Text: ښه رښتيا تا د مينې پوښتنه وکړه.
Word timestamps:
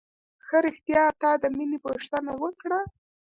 ښه 0.45 0.57
رښتيا 0.65 1.03
تا 1.21 1.31
د 1.41 1.43
مينې 1.57 1.77
پوښتنه 1.85 2.31
وکړه. 2.41 2.79